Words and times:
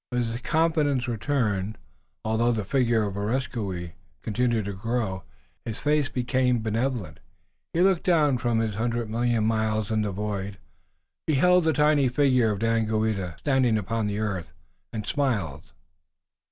But 0.09 0.21
his 0.23 0.41
confidence 0.41 1.07
returned. 1.07 1.77
Although 2.25 2.53
the 2.53 2.65
figure 2.65 3.03
of 3.03 3.13
Areskoui 3.15 3.91
continued 4.23 4.65
to 4.65 4.73
grow, 4.73 5.23
his 5.63 5.79
face 5.79 6.09
became 6.09 6.63
benevolent. 6.63 7.19
He 7.71 7.81
looked 7.81 8.01
down 8.05 8.39
from 8.39 8.57
his 8.61 8.73
hundred 8.73 9.11
million 9.11 9.45
miles 9.45 9.91
in 9.91 10.01
the 10.01 10.09
void, 10.11 10.57
beheld 11.27 11.65
the 11.65 11.73
tiny 11.73 12.07
figure 12.09 12.49
of 12.49 12.57
Daganoweda 12.57 13.37
standing 13.37 13.77
upon 13.77 14.07
the 14.07 14.17
earth, 14.17 14.51
and 14.91 15.05
smiled. 15.05 15.71